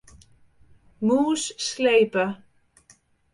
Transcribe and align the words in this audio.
Mûs 1.05 1.43
slepe. 1.65 2.25